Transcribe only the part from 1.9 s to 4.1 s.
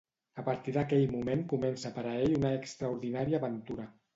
per a ell una extraordinària aventura.